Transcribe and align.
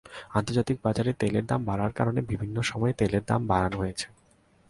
আন্তর্জাতিক 0.33 0.77
বাজারে 0.85 1.11
তেলের 1.13 1.45
দাম 1.45 1.61
বাড়ার 1.65 1.91
কারণে 1.91 2.21
বিভিন্ন 2.31 2.55
সময়ে 2.61 2.97
তেলের 2.99 3.23
দাম 3.25 3.41
বাড়ানো 3.47 3.77
হয়েছে। 3.77 4.07